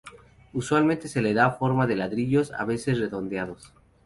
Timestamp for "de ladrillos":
1.85-2.51